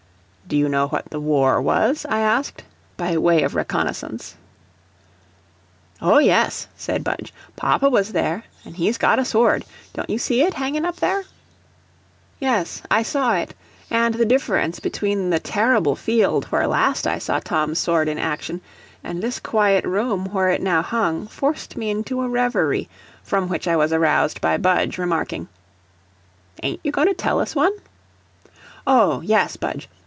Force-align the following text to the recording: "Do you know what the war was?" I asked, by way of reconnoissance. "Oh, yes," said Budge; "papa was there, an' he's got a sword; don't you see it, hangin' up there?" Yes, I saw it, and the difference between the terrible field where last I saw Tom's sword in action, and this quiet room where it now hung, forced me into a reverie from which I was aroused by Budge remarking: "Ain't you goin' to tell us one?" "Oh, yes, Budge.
"Do 0.47 0.57
you 0.57 0.67
know 0.67 0.87
what 0.89 1.05
the 1.11 1.19
war 1.21 1.61
was?" 1.61 2.05
I 2.09 2.19
asked, 2.19 2.65
by 2.97 3.15
way 3.17 3.43
of 3.43 3.55
reconnoissance. 3.55 4.35
"Oh, 6.01 6.17
yes," 6.17 6.67
said 6.75 7.05
Budge; 7.05 7.33
"papa 7.55 7.89
was 7.89 8.11
there, 8.11 8.43
an' 8.65 8.73
he's 8.73 8.97
got 8.97 9.17
a 9.17 9.23
sword; 9.23 9.63
don't 9.93 10.09
you 10.09 10.17
see 10.17 10.41
it, 10.41 10.55
hangin' 10.55 10.83
up 10.83 10.97
there?" 10.97 11.23
Yes, 12.41 12.81
I 12.91 13.01
saw 13.01 13.35
it, 13.35 13.53
and 13.89 14.15
the 14.15 14.25
difference 14.25 14.81
between 14.81 15.29
the 15.29 15.39
terrible 15.39 15.95
field 15.95 16.43
where 16.45 16.67
last 16.67 17.07
I 17.07 17.17
saw 17.17 17.39
Tom's 17.39 17.79
sword 17.79 18.09
in 18.09 18.17
action, 18.19 18.59
and 19.05 19.23
this 19.23 19.39
quiet 19.39 19.85
room 19.85 20.25
where 20.33 20.49
it 20.49 20.61
now 20.61 20.81
hung, 20.81 21.27
forced 21.27 21.77
me 21.77 21.89
into 21.89 22.19
a 22.23 22.27
reverie 22.27 22.89
from 23.23 23.47
which 23.47 23.69
I 23.69 23.77
was 23.77 23.93
aroused 23.93 24.41
by 24.41 24.57
Budge 24.57 24.97
remarking: 24.97 25.47
"Ain't 26.61 26.81
you 26.83 26.91
goin' 26.91 27.07
to 27.07 27.13
tell 27.13 27.39
us 27.39 27.55
one?" 27.55 27.71
"Oh, 28.85 29.21
yes, 29.21 29.55
Budge. 29.55 29.87